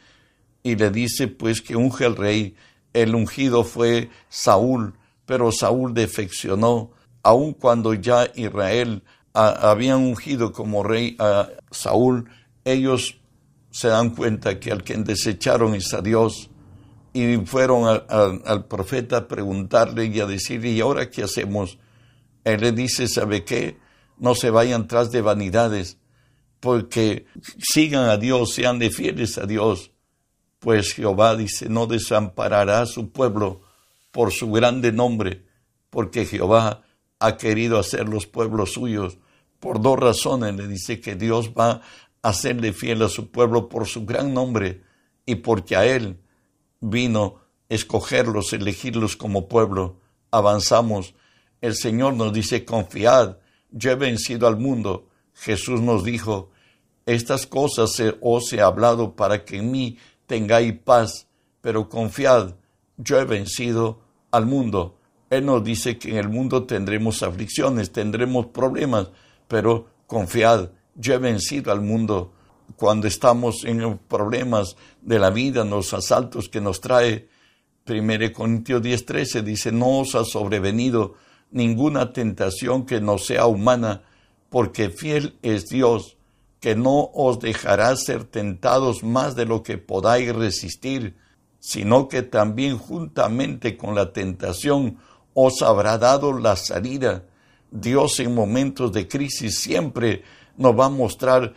Y 0.66 0.76
le 0.76 0.90
dice, 0.90 1.28
pues, 1.28 1.62
que 1.62 1.76
unge 1.78 2.06
el 2.06 2.16
rey. 2.18 2.56
El 2.92 3.14
ungido 3.14 3.64
fue 3.64 4.10
Saúl 4.28 4.96
pero 5.26 5.52
Saúl 5.52 5.94
defeccionó, 5.94 6.92
aun 7.24 7.54
cuando 7.54 7.94
ya 7.94 8.30
Israel 8.36 9.04
había 9.34 9.98
ungido 9.98 10.54
como 10.54 10.84
rey 10.84 11.16
a 11.20 11.50
Saúl, 11.72 12.30
ellos 12.64 13.18
se 13.72 13.90
dan 13.90 14.12
cuenta 14.12 14.60
que 14.60 14.72
al 14.72 14.84
quien 14.84 15.04
desecharon 15.04 15.76
es 15.76 15.94
a 15.94 16.02
Dios 16.02 16.50
y 17.12 17.38
fueron 17.38 18.02
al 18.08 18.66
profeta 18.66 19.18
a 19.18 19.28
preguntarle 19.28 20.06
y 20.06 20.20
a 20.20 20.26
decirle, 20.26 20.70
¿y 20.70 20.82
ahora 20.82 21.10
qué 21.10 21.24
hacemos? 21.24 21.80
Él 22.44 22.62
le 22.62 22.72
dice, 22.72 23.08
¿sabe 23.08 23.44
qué? 23.44 23.78
No 24.18 24.36
se 24.36 24.50
vayan 24.50 24.88
tras 24.88 25.12
de 25.12 25.22
vanidades, 25.22 25.98
porque 26.60 27.26
sigan 27.58 28.10
a 28.10 28.18
Dios, 28.18 28.54
sean 28.54 28.80
de 28.80 28.90
fieles 28.90 29.38
a 29.38 29.46
Dios, 29.46 29.92
pues 30.66 30.96
Jehová 30.96 31.36
dice, 31.36 31.70
no 31.70 31.86
desamparará 31.86 32.82
a 32.82 32.86
su 32.88 33.12
pueblo 33.12 33.62
por 34.10 34.32
su 34.32 34.52
grande 34.52 34.92
nombre, 34.92 35.46
porque 35.92 36.26
Jehová 36.26 36.82
ha 37.20 37.38
querido 37.38 37.78
hacer 37.78 38.10
los 38.10 38.26
pueblos 38.26 38.74
suyos. 38.74 39.20
Por 39.60 39.80
dos 39.80 40.00
razones 40.00 40.56
le 40.56 40.68
dice 40.68 41.00
que 41.00 41.14
Dios 41.14 41.52
va 41.52 41.70
a 42.24 42.30
hacerle 42.30 42.74
fiel 42.74 43.04
a 43.04 43.10
su 43.10 43.30
pueblo 43.30 43.70
por 43.70 43.86
su 43.86 44.08
gran 44.08 44.34
nombre 44.34 44.82
y 45.28 45.36
porque 45.36 45.76
a 45.76 45.86
Él 45.86 46.18
vino 46.82 47.42
escogerlos, 47.70 48.52
elegirlos 48.52 49.16
como 49.16 49.48
pueblo. 49.48 50.00
Avanzamos. 50.32 51.14
El 51.62 51.76
Señor 51.76 52.16
nos 52.16 52.34
dice, 52.34 52.66
confiad, 52.66 53.38
yo 53.70 53.92
he 53.92 53.96
vencido 53.96 54.48
al 54.48 54.58
mundo. 54.58 55.10
Jesús 55.36 55.80
nos 55.80 56.04
dijo, 56.04 56.50
estas 57.06 57.46
cosas 57.46 58.02
os 58.20 58.52
he 58.52 58.62
hablado 58.62 59.16
para 59.16 59.46
que 59.46 59.58
en 59.58 59.70
mí 59.70 60.00
tengáis 60.28 60.74
paz, 60.80 61.28
pero 61.62 61.90
confiad, 61.90 62.56
yo 62.98 63.20
he 63.20 63.26
vencido 63.26 64.00
al 64.32 64.46
mundo. 64.46 64.98
Él 65.30 65.46
nos 65.46 65.64
dice 65.64 65.98
que 65.98 66.12
en 66.12 66.18
el 66.18 66.30
mundo 66.30 66.66
tendremos 66.66 67.24
aflicciones, 67.24 67.92
tendremos 67.92 68.48
problemas, 68.48 69.10
pero 69.48 69.88
confiad, 70.08 70.70
yo 70.96 71.14
he 71.14 71.18
vencido 71.18 71.72
al 71.72 71.82
mundo. 71.82 72.34
Cuando 72.78 73.08
estamos 73.08 73.64
en 73.66 73.82
los 73.82 73.98
problemas 74.00 74.76
de 75.02 75.20
la 75.20 75.30
vida, 75.30 75.62
en 75.62 75.70
los 75.70 75.94
asaltos 75.94 76.50
que 76.50 76.62
nos 76.62 76.82
trae, 76.82 77.28
1 77.88 78.34
Corintios 78.34 78.82
10:13 78.82 79.44
dice, 79.44 79.72
no 79.72 80.00
os 80.00 80.16
ha 80.16 80.24
sobrevenido 80.24 81.16
ninguna 81.52 82.12
tentación 82.12 82.86
que 82.86 83.00
no 83.00 83.18
sea 83.18 83.46
humana, 83.46 84.04
porque 84.50 84.90
fiel 84.90 85.38
es 85.42 85.68
Dios, 85.68 86.15
que 86.66 86.76
no 86.76 87.12
os 87.14 87.38
dejará 87.40 87.96
ser 87.96 88.24
tentados 88.24 89.04
más 89.04 89.36
de 89.36 89.46
lo 89.46 89.62
que 89.62 89.78
podáis 89.78 90.34
resistir 90.34 91.14
sino 91.60 92.08
que 92.08 92.24
también 92.24 92.80
juntamente 92.80 93.76
con 93.78 93.94
la 93.94 94.14
tentación 94.14 94.98
os 95.36 95.62
habrá 95.62 96.00
dado 96.00 96.34
la 96.34 96.56
salida. 96.56 97.26
Dios 97.70 98.20
en 98.20 98.34
momentos 98.34 98.92
de 98.94 99.08
crisis 99.08 99.60
siempre 99.60 100.24
nos 100.58 100.80
va 100.80 100.86
a 100.86 100.90
mostrar 100.90 101.54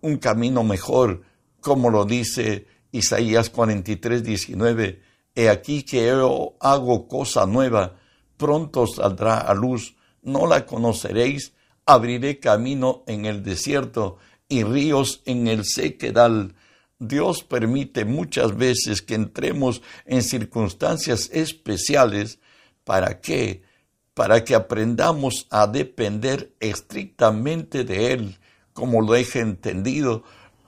un 0.00 0.16
camino 0.18 0.62
mejor, 0.62 1.22
como 1.60 1.90
lo 1.90 2.04
dice 2.04 2.66
Isaías 2.92 3.50
43, 3.50 4.22
19. 4.22 5.02
He 5.34 5.48
aquí 5.48 5.82
que 5.82 6.06
yo 6.06 6.54
hago 6.60 7.08
cosa 7.08 7.44
nueva, 7.46 7.96
pronto 8.36 8.86
saldrá 8.86 9.38
a 9.38 9.54
luz, 9.54 9.96
no 10.22 10.46
la 10.46 10.66
conoceréis, 10.66 11.52
abriré 11.84 12.38
camino 12.38 13.02
en 13.08 13.24
el 13.24 13.42
desierto 13.42 14.18
y 14.48 14.62
ríos 14.62 15.22
en 15.26 15.48
el 15.48 15.64
sequedal 15.64 16.54
Dios 16.98 17.44
permite 17.44 18.04
muchas 18.04 18.56
veces 18.56 19.02
que 19.02 19.14
entremos 19.14 19.82
en 20.04 20.22
circunstancias 20.22 21.30
especiales. 21.32 22.40
¿Para 22.84 23.20
qué? 23.20 23.62
Para 24.14 24.44
que 24.44 24.56
aprendamos 24.56 25.46
a 25.50 25.68
depender 25.68 26.52
estrictamente 26.58 27.84
de 27.84 28.12
Él, 28.12 28.38
como 28.72 29.00
lo 29.00 29.14
he 29.14 29.24
entendido 29.34 30.24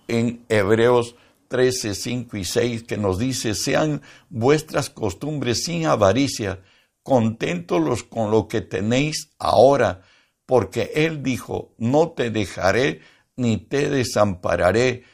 en 0.06 0.44
Hebreos 0.48 1.16
13, 1.48 1.96
5 1.96 2.36
y 2.36 2.44
6, 2.44 2.84
que 2.84 2.96
nos 2.96 3.18
dice, 3.18 3.54
sean 3.54 4.02
vuestras 4.28 4.88
costumbres 4.88 5.64
sin 5.64 5.86
avaricia, 5.86 6.60
contentos 7.02 8.04
con 8.04 8.30
lo 8.30 8.46
que 8.46 8.60
tenéis 8.60 9.32
ahora, 9.38 10.02
porque 10.46 10.92
Él 10.94 11.24
dijo, 11.24 11.72
no 11.76 12.10
te 12.10 12.30
dejaré 12.30 13.00
ni 13.40 13.56
te 13.56 13.88
desampararé 13.88 15.04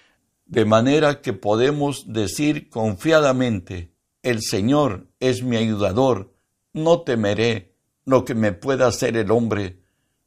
de 0.46 0.64
manera 0.64 1.22
que 1.22 1.32
podemos 1.32 2.12
decir 2.12 2.68
confiadamente, 2.68 3.92
el 4.22 4.42
Señor 4.42 5.06
es 5.20 5.44
mi 5.44 5.56
ayudador, 5.56 6.34
no 6.72 7.02
temeré 7.02 7.76
lo 8.04 8.24
que 8.24 8.34
me 8.34 8.50
pueda 8.50 8.88
hacer 8.88 9.16
el 9.16 9.30
hombre. 9.30 9.78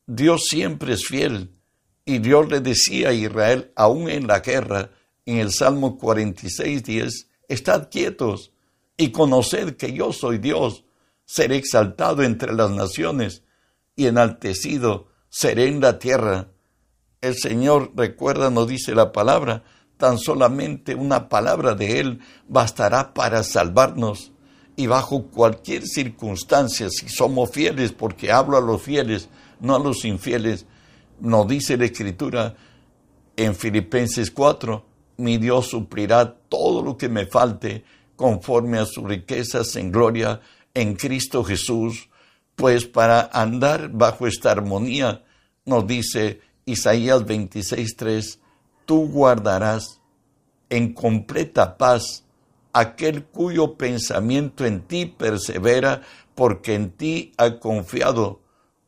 Dios 0.07 0.45
siempre 0.49 0.93
es 0.93 1.05
fiel, 1.05 1.51
y 2.05 2.19
Dios 2.19 2.49
le 2.49 2.61
decía 2.61 3.09
a 3.09 3.13
Israel, 3.13 3.73
aún 3.75 4.09
en 4.09 4.27
la 4.27 4.39
guerra, 4.39 4.91
en 5.25 5.37
el 5.37 5.51
Salmo 5.51 5.97
46, 5.97 6.83
10, 6.83 7.27
estad 7.49 7.89
quietos 7.91 8.53
y 8.95 9.11
conoced 9.11 9.75
que 9.75 9.91
yo 9.91 10.13
soy 10.13 10.37
Dios, 10.37 10.85
seré 11.25 11.57
exaltado 11.57 12.23
entre 12.23 12.53
las 12.53 12.71
naciones 12.71 13.43
y 13.97 14.07
enaltecido 14.07 15.09
seré 15.29 15.67
en 15.67 15.81
la 15.81 15.99
tierra. 15.99 16.47
El 17.21 17.35
Señor, 17.35 17.91
recuerda, 17.95 18.49
nos 18.49 18.67
dice 18.67 18.95
la 18.95 19.11
palabra, 19.11 19.63
tan 19.97 20.17
solamente 20.17 20.95
una 20.95 21.27
palabra 21.27 21.75
de 21.75 21.99
Él 21.99 22.19
bastará 22.47 23.13
para 23.13 23.43
salvarnos. 23.43 24.31
Y 24.77 24.87
bajo 24.87 25.23
cualquier 25.23 25.85
circunstancia, 25.85 26.89
si 26.89 27.09
somos 27.09 27.51
fieles, 27.51 27.91
porque 27.91 28.31
hablo 28.31 28.55
a 28.55 28.61
los 28.61 28.81
fieles, 28.81 29.27
no 29.59 29.75
a 29.75 29.79
los 29.79 30.05
infieles, 30.05 30.65
nos 31.19 31.45
dice 31.49 31.75
la 31.75 31.85
Escritura 31.85 32.55
en 33.35 33.53
Filipenses 33.53 34.31
4, 34.31 34.85
mi 35.17 35.37
Dios 35.37 35.67
suplirá 35.67 36.33
todo 36.47 36.81
lo 36.81 36.97
que 36.97 37.09
me 37.09 37.25
falte 37.25 37.83
conforme 38.15 38.79
a 38.79 38.85
sus 38.85 39.03
riquezas 39.03 39.75
en 39.75 39.91
gloria 39.91 40.39
en 40.73 40.95
Cristo 40.95 41.43
Jesús, 41.43 42.09
pues 42.55 42.85
para 42.85 43.29
andar 43.33 43.89
bajo 43.89 44.27
esta 44.27 44.51
armonía, 44.51 45.25
nos 45.65 45.85
dice 45.85 46.39
Isaías 46.69 47.25
26:3, 47.25 48.39
tú 48.85 49.07
guardarás 49.07 50.01
en 50.69 50.93
completa 50.93 51.77
paz 51.77 52.25
aquel 52.73 53.25
cuyo 53.25 53.75
pensamiento 53.75 54.65
en 54.65 54.81
ti 54.81 55.05
persevera, 55.05 56.01
porque 56.35 56.75
en 56.75 56.91
ti 56.91 57.33
ha 57.37 57.59
confiado. 57.59 58.41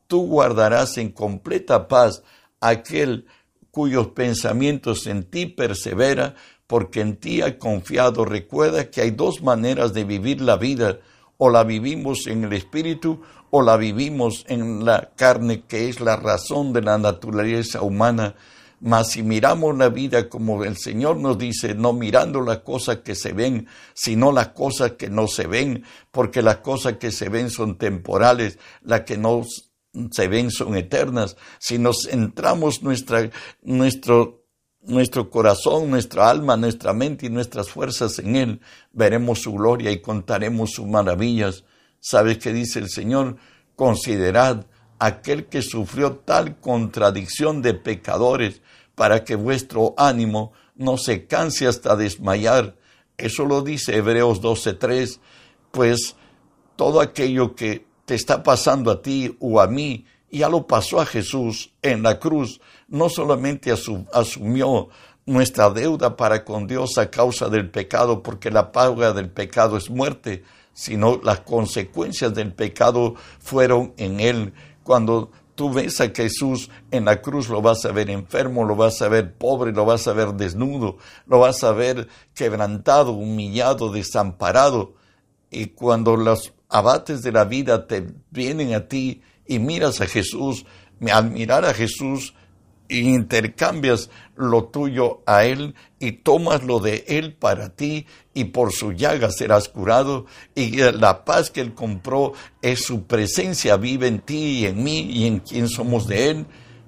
Tú 0.06 0.26
guardarás 0.26 0.96
en 0.98 1.10
completa 1.10 1.88
paz 1.88 2.22
aquel 2.60 3.26
cuyos 3.70 4.08
pensamientos 4.08 5.06
en 5.06 5.24
ti 5.24 5.46
persevera, 5.46 6.36
porque 6.66 7.00
en 7.00 7.16
ti 7.16 7.42
ha 7.42 7.58
confiado. 7.58 8.24
Recuerda 8.24 8.90
que 8.90 9.00
hay 9.00 9.10
dos 9.10 9.42
maneras 9.42 9.92
de 9.92 10.04
vivir 10.04 10.40
la 10.40 10.56
vida, 10.56 11.00
o 11.44 11.50
la 11.50 11.64
vivimos 11.64 12.28
en 12.28 12.44
el 12.44 12.52
espíritu 12.52 13.20
o 13.50 13.62
la 13.62 13.76
vivimos 13.76 14.44
en 14.46 14.84
la 14.84 15.10
carne, 15.16 15.64
que 15.64 15.88
es 15.88 15.98
la 15.98 16.14
razón 16.14 16.72
de 16.72 16.82
la 16.82 16.98
naturaleza 16.98 17.82
humana. 17.82 18.36
Mas 18.78 19.10
si 19.10 19.24
miramos 19.24 19.76
la 19.76 19.88
vida 19.88 20.28
como 20.28 20.62
el 20.62 20.76
Señor 20.76 21.16
nos 21.16 21.36
dice, 21.38 21.74
no 21.74 21.94
mirando 21.94 22.42
las 22.42 22.58
cosas 22.58 22.98
que 22.98 23.16
se 23.16 23.32
ven, 23.32 23.66
sino 23.92 24.30
las 24.30 24.50
cosas 24.50 24.92
que 24.92 25.10
no 25.10 25.26
se 25.26 25.48
ven, 25.48 25.82
porque 26.12 26.42
las 26.42 26.58
cosas 26.58 26.98
que 26.98 27.10
se 27.10 27.28
ven 27.28 27.50
son 27.50 27.76
temporales, 27.76 28.60
las 28.82 29.00
que 29.00 29.18
no 29.18 29.42
se 30.12 30.28
ven 30.28 30.52
son 30.52 30.76
eternas. 30.76 31.36
Si 31.58 31.76
nos 31.76 32.06
centramos 32.08 32.84
nuestra, 32.84 33.30
nuestro, 33.62 34.41
nuestro 34.82 35.30
corazón, 35.30 35.90
nuestra 35.90 36.28
alma, 36.28 36.56
nuestra 36.56 36.92
mente 36.92 37.26
y 37.26 37.30
nuestras 37.30 37.68
fuerzas 37.68 38.18
en 38.18 38.36
Él, 38.36 38.60
veremos 38.92 39.40
su 39.40 39.52
gloria 39.52 39.90
y 39.90 40.00
contaremos 40.00 40.72
sus 40.72 40.86
maravillas. 40.86 41.64
¿Sabes 42.00 42.38
qué 42.38 42.52
dice 42.52 42.80
el 42.80 42.88
Señor? 42.88 43.36
Considerad 43.76 44.66
aquel 44.98 45.46
que 45.46 45.62
sufrió 45.62 46.16
tal 46.16 46.60
contradicción 46.60 47.62
de 47.62 47.74
pecadores 47.74 48.60
para 48.94 49.24
que 49.24 49.34
vuestro 49.34 49.94
ánimo 49.96 50.52
no 50.74 50.96
se 50.96 51.26
canse 51.26 51.66
hasta 51.66 51.96
desmayar. 51.96 52.76
Eso 53.16 53.44
lo 53.44 53.62
dice 53.62 53.96
Hebreos 53.96 54.40
12.3, 54.42 55.18
pues 55.70 56.16
todo 56.76 57.00
aquello 57.00 57.54
que 57.54 57.86
te 58.04 58.14
está 58.14 58.42
pasando 58.42 58.90
a 58.90 59.02
ti 59.02 59.36
o 59.40 59.60
a 59.60 59.66
mí, 59.66 60.06
ya 60.30 60.48
lo 60.48 60.66
pasó 60.66 61.00
a 61.00 61.06
Jesús 61.06 61.72
en 61.82 62.02
la 62.02 62.18
cruz, 62.18 62.60
no 62.92 63.08
solamente 63.08 63.72
asumió 64.12 64.90
nuestra 65.24 65.70
deuda 65.70 66.14
para 66.14 66.44
con 66.44 66.66
Dios 66.66 66.98
a 66.98 67.10
causa 67.10 67.48
del 67.48 67.70
pecado, 67.70 68.22
porque 68.22 68.50
la 68.50 68.70
paga 68.70 69.14
del 69.14 69.30
pecado 69.30 69.78
es 69.78 69.88
muerte, 69.88 70.44
sino 70.74 71.18
las 71.24 71.40
consecuencias 71.40 72.34
del 72.34 72.52
pecado 72.52 73.14
fueron 73.40 73.94
en 73.96 74.20
Él. 74.20 74.52
Cuando 74.82 75.30
tú 75.54 75.72
ves 75.72 76.02
a 76.02 76.10
Jesús 76.10 76.68
en 76.90 77.06
la 77.06 77.22
cruz, 77.22 77.48
lo 77.48 77.62
vas 77.62 77.82
a 77.86 77.92
ver 77.92 78.10
enfermo, 78.10 78.64
lo 78.64 78.76
vas 78.76 79.00
a 79.00 79.08
ver 79.08 79.32
pobre, 79.36 79.72
lo 79.72 79.86
vas 79.86 80.06
a 80.06 80.12
ver 80.12 80.34
desnudo, 80.34 80.98
lo 81.26 81.38
vas 81.38 81.64
a 81.64 81.72
ver 81.72 82.08
quebrantado, 82.34 83.12
humillado, 83.12 83.90
desamparado. 83.90 84.92
Y 85.50 85.68
cuando 85.68 86.16
los 86.16 86.52
abates 86.68 87.22
de 87.22 87.32
la 87.32 87.46
vida 87.46 87.86
te 87.86 88.06
vienen 88.30 88.74
a 88.74 88.86
ti 88.86 89.22
y 89.46 89.58
miras 89.58 90.02
a 90.02 90.06
Jesús, 90.06 90.66
al 91.10 91.30
mirar 91.30 91.64
a 91.64 91.72
Jesús, 91.72 92.34
intercambias 93.00 94.10
lo 94.36 94.64
tuyo 94.64 95.22
a 95.26 95.44
Él 95.44 95.74
y 95.98 96.12
tomas 96.12 96.62
lo 96.64 96.80
de 96.80 97.04
Él 97.08 97.34
para 97.34 97.70
ti 97.70 98.06
y 98.34 98.44
por 98.44 98.72
su 98.72 98.92
llaga 98.92 99.30
serás 99.30 99.68
curado. 99.68 100.26
Y 100.54 100.76
la 100.76 101.24
paz 101.24 101.50
que 101.50 101.60
Él 101.60 101.74
compró 101.74 102.32
es 102.60 102.84
su 102.84 103.04
presencia 103.04 103.76
vive 103.76 104.08
en 104.08 104.20
ti 104.20 104.60
y 104.60 104.66
en 104.66 104.82
mí 104.82 105.00
y 105.00 105.26
en 105.26 105.40
quien 105.40 105.68
somos 105.68 106.06
de 106.06 106.30
Él, 106.30 106.46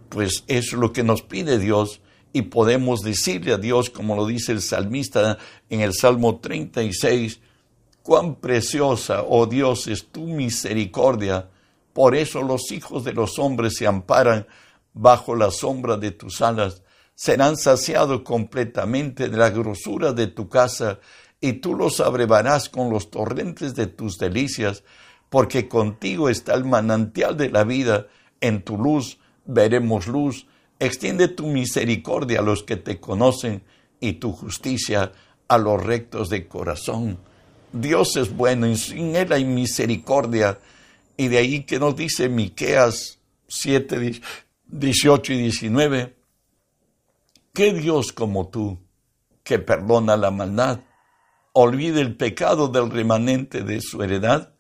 pues 0.09 0.45
es 0.47 0.73
lo 0.73 0.93
que 0.93 1.03
nos 1.03 1.23
pide 1.23 1.59
Dios 1.59 2.01
y 2.35 2.43
podemos 2.43 3.03
decirle 3.03 3.53
a 3.53 3.59
Dios, 3.59 3.91
como 3.91 4.17
lo 4.17 4.27
dice 4.27 4.51
el 4.51 4.61
salmista 4.61 5.39
en 5.71 5.81
el 5.81 5.95
Salmo 5.95 6.41
36, 6.41 7.41
cuán 8.03 8.35
preciosa, 8.35 9.23
oh 9.27 9.47
Dios, 9.47 9.87
es 9.87 10.09
tu 10.09 10.27
misericordia, 10.27 11.49
por 11.93 12.17
eso 12.17 12.43
los 12.43 12.73
hijos 12.73 13.05
de 13.05 13.13
los 13.13 13.39
hombres 13.39 13.77
se 13.77 13.87
amparan 13.87 14.49
bajo 14.95 15.35
la 15.35 15.51
sombra 15.51 15.97
de 15.97 16.13
tus 16.13 16.41
alas, 16.41 16.83
serán 17.15 17.57
saciados 17.57 18.23
completamente 18.23 19.29
de 19.29 19.37
la 19.37 19.51
grosura 19.51 20.13
de 20.13 20.29
tu 20.29 20.49
casa, 20.49 20.99
y 21.41 21.55
tú 21.55 21.75
los 21.75 22.01
abrevarás 22.01 22.69
con 22.69 22.91
los 22.91 23.11
torrentes 23.11 23.75
de 23.75 23.87
tus 23.87 24.17
delicias, 24.17 24.83
porque 25.29 25.69
contigo 25.69 26.29
está 26.29 26.55
el 26.55 26.65
manantial 26.65 27.37
de 27.37 27.51
la 27.51 27.65
vida, 27.65 28.07
en 28.41 28.63
tu 28.63 28.79
luz 28.79 29.19
veremos 29.45 30.07
luz, 30.07 30.47
extiende 30.79 31.29
tu 31.29 31.47
misericordia 31.47 32.41
a 32.41 32.43
los 32.43 32.63
que 32.63 32.77
te 32.77 32.99
conocen, 32.99 33.63
y 34.01 34.15
tu 34.15 34.33
justicia 34.33 35.13
a 35.49 35.59
los 35.59 35.83
rectos 35.83 36.29
de 36.29 36.47
corazón. 36.47 37.19
Dios 37.73 38.17
es 38.17 38.35
bueno 38.35 38.67
y 38.67 38.77
sin 38.77 39.17
él 39.17 39.33
hay 39.33 39.45
misericordia. 39.45 40.59
Y 41.17 41.29
de 41.29 41.39
ahí 41.39 41.65
que 41.65 41.79
nos 41.79 41.97
dice 41.97 42.29
Miqueas 42.29 43.19
7, 43.49 44.21
18 44.67 45.33
y 45.35 45.39
19, 45.39 46.17
¿qué 47.53 47.73
Dios 47.73 48.13
como 48.13 48.49
tú, 48.49 48.79
que 49.43 49.59
perdona 49.59 50.17
la 50.17 50.31
maldad, 50.31 50.81
olvide 51.53 52.01
el 52.01 52.17
pecado 52.17 52.69
del 52.69 52.91
remanente 52.91 53.63
de 53.63 53.81
su 53.81 54.03
heredad? 54.03 54.55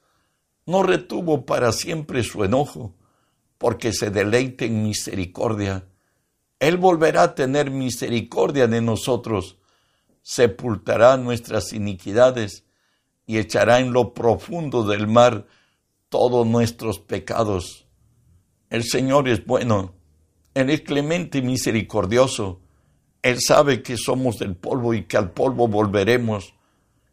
No 0.66 0.82
retuvo 0.82 1.44
para 1.44 1.72
siempre 1.72 2.22
su 2.22 2.44
enojo, 2.44 2.94
porque 3.58 3.92
se 3.92 4.10
deleite 4.10 4.66
en 4.66 4.82
misericordia. 4.82 5.86
Él 6.60 6.76
volverá 6.76 7.22
a 7.22 7.34
tener 7.34 7.70
misericordia 7.70 8.66
de 8.66 8.80
nosotros, 8.80 9.58
sepultará 10.22 11.16
nuestras 11.16 11.72
iniquidades 11.72 12.64
y 13.26 13.38
echará 13.38 13.80
en 13.80 13.92
lo 13.92 14.14
profundo 14.14 14.84
del 14.84 15.06
mar 15.06 15.46
todos 16.08 16.46
nuestros 16.46 16.98
pecados. 16.98 17.83
El 18.74 18.82
Señor 18.82 19.28
es 19.28 19.44
bueno 19.46 19.94
él 20.54 20.70
es 20.70 20.82
clemente 20.82 21.38
y 21.38 21.42
misericordioso. 21.42 22.60
Él 23.22 23.38
sabe 23.40 23.82
que 23.82 23.96
somos 23.96 24.38
del 24.38 24.54
polvo 24.54 24.94
y 24.94 25.04
que 25.04 25.16
al 25.16 25.32
polvo 25.32 25.66
volveremos, 25.66 26.54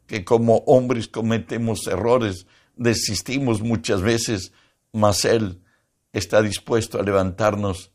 que 0.06 0.24
como 0.24 0.58
hombres 0.68 1.08
cometemos 1.08 1.88
errores, 1.88 2.46
desistimos 2.76 3.62
muchas 3.62 4.02
veces, 4.02 4.54
mas 4.94 5.26
Él 5.26 5.60
está 6.14 6.42
dispuesto 6.42 7.00
a 7.00 7.04
levantarnos. 7.04 7.92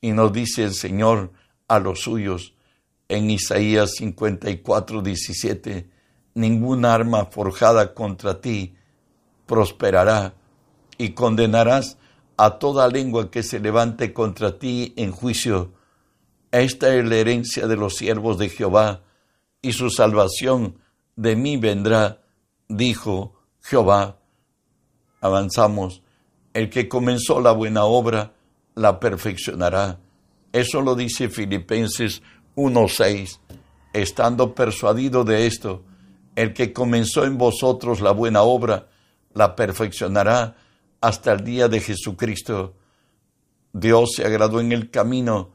Y 0.00 0.12
nos 0.12 0.32
dice 0.32 0.64
el 0.64 0.74
Señor 0.74 1.32
a 1.68 1.78
los 1.78 2.00
suyos 2.00 2.54
en 3.08 3.30
Isaías 3.30 3.92
54, 3.96 5.02
17, 5.02 5.88
ninguna 6.34 6.94
arma 6.94 7.26
forjada 7.26 7.94
contra 7.94 8.40
ti 8.40 8.74
prosperará 9.46 10.34
y 10.96 11.10
condenarás 11.10 11.98
a 12.42 12.58
toda 12.58 12.88
lengua 12.88 13.30
que 13.30 13.42
se 13.42 13.60
levante 13.60 14.14
contra 14.14 14.58
ti 14.58 14.94
en 14.96 15.12
juicio. 15.12 15.74
Esta 16.50 16.94
es 16.94 17.04
la 17.04 17.16
herencia 17.16 17.66
de 17.66 17.76
los 17.76 17.96
siervos 17.96 18.38
de 18.38 18.48
Jehová, 18.48 19.02
y 19.60 19.72
su 19.74 19.90
salvación 19.90 20.78
de 21.16 21.36
mí 21.36 21.58
vendrá, 21.58 22.22
dijo 22.66 23.34
Jehová. 23.60 24.16
Avanzamos. 25.20 26.02
El 26.54 26.70
que 26.70 26.88
comenzó 26.88 27.42
la 27.42 27.52
buena 27.52 27.84
obra, 27.84 28.32
la 28.74 28.98
perfeccionará. 29.00 30.00
Eso 30.50 30.80
lo 30.80 30.94
dice 30.94 31.28
Filipenses 31.28 32.22
1.6. 32.56 33.38
Estando 33.92 34.54
persuadido 34.54 35.24
de 35.24 35.46
esto, 35.46 35.82
el 36.36 36.54
que 36.54 36.72
comenzó 36.72 37.26
en 37.26 37.36
vosotros 37.36 38.00
la 38.00 38.12
buena 38.12 38.40
obra, 38.40 38.88
la 39.34 39.54
perfeccionará 39.54 40.56
hasta 41.00 41.32
el 41.32 41.44
día 41.44 41.68
de 41.68 41.80
Jesucristo. 41.80 42.76
Dios 43.72 44.12
se 44.16 44.24
agradó 44.24 44.60
en 44.60 44.72
el 44.72 44.90
camino 44.90 45.54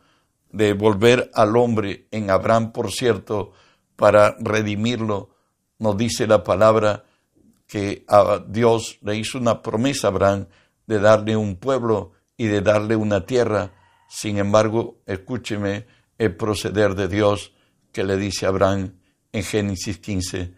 de 0.51 0.73
volver 0.73 1.29
al 1.33 1.57
hombre, 1.57 2.07
en 2.11 2.29
Abraham, 2.29 2.71
por 2.71 2.91
cierto, 2.91 3.51
para 3.95 4.35
redimirlo. 4.39 5.29
Nos 5.79 5.97
dice 5.97 6.27
la 6.27 6.43
palabra 6.43 7.03
que 7.67 8.05
a 8.07 8.43
Dios 8.47 8.99
le 9.01 9.17
hizo 9.17 9.37
una 9.37 9.61
promesa 9.61 10.07
a 10.07 10.11
Abraham 10.11 10.47
de 10.87 10.99
darle 10.99 11.35
un 11.35 11.57
pueblo 11.57 12.13
y 12.37 12.45
de 12.45 12.61
darle 12.61 12.95
una 12.95 13.25
tierra. 13.25 13.73
Sin 14.07 14.37
embargo, 14.37 15.01
escúcheme 15.05 15.87
el 16.17 16.35
proceder 16.35 16.95
de 16.95 17.07
Dios 17.07 17.53
que 17.91 18.03
le 18.03 18.17
dice 18.17 18.45
a 18.45 18.49
Abraham 18.49 18.93
en 19.31 19.43
Génesis 19.43 19.97
15. 19.99 20.53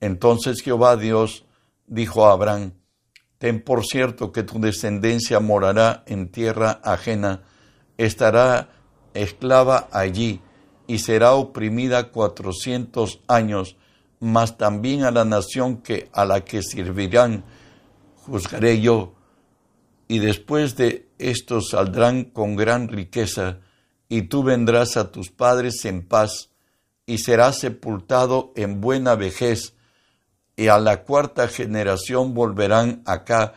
Entonces 0.00 0.60
Jehová 0.62 0.96
Dios 0.96 1.46
dijo 1.86 2.26
a 2.26 2.32
Abraham, 2.32 2.72
Ten 3.42 3.60
por 3.60 3.84
cierto 3.84 4.30
que 4.30 4.44
tu 4.44 4.60
descendencia 4.60 5.40
morará 5.40 6.04
en 6.06 6.28
tierra 6.28 6.80
ajena, 6.84 7.42
estará 7.98 8.68
esclava 9.14 9.88
allí 9.90 10.40
y 10.86 11.00
será 11.00 11.32
oprimida 11.32 12.12
cuatrocientos 12.12 13.18
años, 13.26 13.76
mas 14.20 14.58
también 14.58 15.02
a 15.02 15.10
la 15.10 15.24
nación 15.24 15.78
que 15.78 16.08
a 16.12 16.24
la 16.24 16.44
que 16.44 16.62
servirán 16.62 17.42
juzgaré 18.14 18.80
yo. 18.80 19.14
Y 20.06 20.20
después 20.20 20.76
de 20.76 21.08
esto 21.18 21.62
saldrán 21.62 22.22
con 22.22 22.54
gran 22.54 22.86
riqueza, 22.86 23.58
y 24.08 24.22
tú 24.22 24.44
vendrás 24.44 24.96
a 24.96 25.10
tus 25.10 25.30
padres 25.30 25.84
en 25.84 26.06
paz, 26.06 26.50
y 27.06 27.18
serás 27.18 27.58
sepultado 27.58 28.52
en 28.54 28.80
buena 28.80 29.16
vejez, 29.16 29.74
y 30.56 30.68
a 30.68 30.78
la 30.78 31.02
cuarta 31.02 31.48
generación 31.48 32.34
volverán 32.34 33.02
acá, 33.06 33.54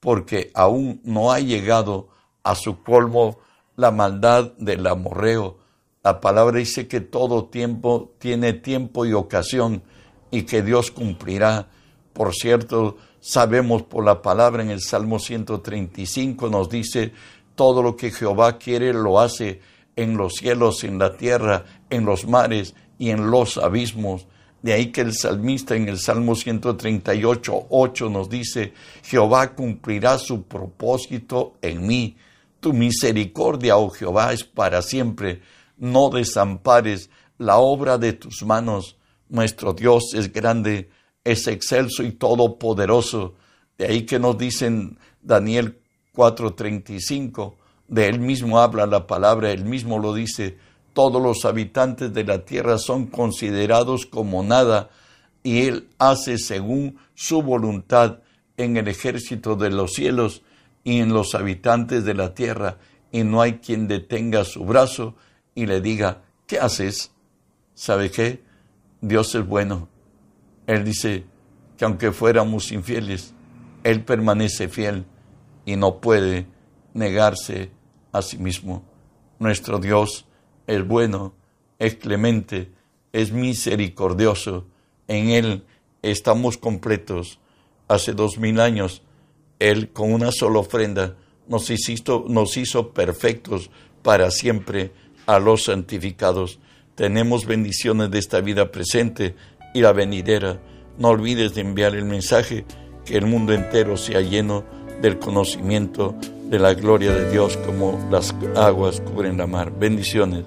porque 0.00 0.50
aún 0.54 1.00
no 1.04 1.32
ha 1.32 1.40
llegado 1.40 2.08
a 2.42 2.54
su 2.54 2.82
colmo 2.82 3.38
la 3.76 3.90
maldad 3.90 4.52
del 4.58 4.86
amorreo. 4.86 5.58
La 6.02 6.20
palabra 6.20 6.58
dice 6.58 6.88
que 6.88 7.00
todo 7.00 7.46
tiempo 7.46 8.14
tiene 8.18 8.52
tiempo 8.52 9.06
y 9.06 9.12
ocasión, 9.12 9.82
y 10.30 10.42
que 10.42 10.62
Dios 10.62 10.90
cumplirá. 10.90 11.68
Por 12.12 12.34
cierto, 12.34 12.96
Sabemos 13.24 13.84
por 13.84 14.04
la 14.04 14.20
palabra 14.20 14.64
en 14.64 14.70
el 14.70 14.80
Salmo 14.80 15.20
135 15.20 16.48
nos 16.48 16.68
dice, 16.68 17.12
todo 17.54 17.80
lo 17.80 17.94
que 17.94 18.10
Jehová 18.10 18.58
quiere 18.58 18.92
lo 18.92 19.20
hace 19.20 19.60
en 19.94 20.16
los 20.16 20.32
cielos, 20.32 20.82
en 20.82 20.98
la 20.98 21.16
tierra, 21.16 21.64
en 21.88 22.04
los 22.04 22.26
mares 22.26 22.74
y 22.98 23.10
en 23.10 23.30
los 23.30 23.58
abismos. 23.58 24.26
De 24.62 24.72
ahí 24.72 24.92
que 24.92 25.00
el 25.00 25.12
salmista 25.12 25.74
en 25.74 25.88
el 25.88 25.98
Salmo 25.98 26.34
138, 26.34 27.66
8 27.68 28.08
nos 28.08 28.30
dice, 28.30 28.72
Jehová 29.02 29.54
cumplirá 29.54 30.18
su 30.18 30.44
propósito 30.44 31.54
en 31.60 31.86
mí. 31.86 32.16
Tu 32.60 32.72
misericordia, 32.72 33.76
oh 33.76 33.90
Jehová, 33.90 34.32
es 34.32 34.44
para 34.44 34.82
siempre. 34.82 35.42
No 35.76 36.10
desampares 36.10 37.10
la 37.38 37.58
obra 37.58 37.98
de 37.98 38.12
tus 38.12 38.44
manos. 38.44 38.96
Nuestro 39.28 39.72
Dios 39.72 40.14
es 40.14 40.32
grande 40.32 40.88
es 41.24 41.46
excelso 41.46 42.02
y 42.02 42.12
todopoderoso. 42.12 43.34
De 43.78 43.86
ahí 43.86 44.02
que 44.02 44.18
nos 44.18 44.38
dicen 44.38 44.98
Daniel 45.22 45.78
4:35, 46.14 47.56
de 47.88 48.08
él 48.08 48.20
mismo 48.20 48.60
habla 48.60 48.86
la 48.86 49.06
palabra, 49.06 49.50
él 49.50 49.64
mismo 49.64 49.98
lo 49.98 50.14
dice, 50.14 50.58
todos 50.92 51.22
los 51.22 51.44
habitantes 51.44 52.12
de 52.12 52.24
la 52.24 52.44
tierra 52.44 52.78
son 52.78 53.06
considerados 53.06 54.06
como 54.06 54.42
nada 54.42 54.90
y 55.42 55.66
él 55.66 55.88
hace 55.98 56.38
según 56.38 56.98
su 57.14 57.42
voluntad 57.42 58.20
en 58.56 58.76
el 58.76 58.88
ejército 58.88 59.56
de 59.56 59.70
los 59.70 59.92
cielos 59.92 60.42
y 60.84 61.00
en 61.00 61.12
los 61.12 61.34
habitantes 61.34 62.04
de 62.04 62.14
la 62.14 62.34
tierra, 62.34 62.78
y 63.12 63.22
no 63.22 63.40
hay 63.40 63.54
quien 63.54 63.86
detenga 63.88 64.44
su 64.44 64.64
brazo 64.64 65.14
y 65.54 65.66
le 65.66 65.80
diga, 65.80 66.22
¿qué 66.46 66.58
haces? 66.58 67.12
¿Sabe 67.74 68.10
qué? 68.10 68.42
Dios 69.00 69.34
es 69.34 69.46
bueno 69.46 69.88
él 70.66 70.84
dice 70.84 71.24
que 71.76 71.84
aunque 71.84 72.12
fuéramos 72.12 72.72
infieles, 72.72 73.34
Él 73.82 74.04
permanece 74.04 74.68
fiel 74.68 75.04
y 75.64 75.76
no 75.76 76.00
puede 76.00 76.46
negarse 76.94 77.70
a 78.12 78.22
sí 78.22 78.38
mismo. 78.38 78.82
Nuestro 79.38 79.78
Dios 79.78 80.26
es 80.66 80.86
bueno, 80.86 81.34
es 81.78 81.96
clemente, 81.96 82.70
es 83.12 83.32
misericordioso. 83.32 84.66
En 85.08 85.30
Él 85.30 85.64
estamos 86.02 86.56
completos. 86.56 87.38
Hace 87.88 88.12
dos 88.12 88.38
mil 88.38 88.60
años, 88.60 89.02
Él 89.58 89.90
con 89.90 90.12
una 90.12 90.32
sola 90.32 90.60
ofrenda 90.60 91.16
nos 91.48 91.70
hizo, 91.70 92.24
nos 92.28 92.56
hizo 92.56 92.92
perfectos 92.92 93.70
para 94.02 94.30
siempre 94.30 94.92
a 95.26 95.38
los 95.38 95.64
santificados. 95.64 96.58
Tenemos 96.94 97.46
bendiciones 97.46 98.10
de 98.10 98.18
esta 98.18 98.40
vida 98.40 98.70
presente 98.70 99.34
y 99.74 99.80
la 99.80 99.92
venidera. 99.92 100.60
No 100.98 101.08
olvides 101.08 101.54
de 101.54 101.62
enviar 101.62 101.94
el 101.94 102.04
mensaje 102.04 102.64
que 103.04 103.16
el 103.16 103.26
mundo 103.26 103.52
entero 103.52 103.96
sea 103.96 104.20
lleno 104.20 104.64
del 105.00 105.18
conocimiento 105.18 106.16
de 106.52 106.58
la 106.58 106.74
gloria 106.74 107.14
de 107.14 107.30
Dios 107.30 107.56
como 107.64 107.98
las 108.10 108.34
aguas 108.54 109.00
cubren 109.00 109.38
la 109.38 109.46
mar. 109.46 109.72
Bendiciones. 109.74 110.44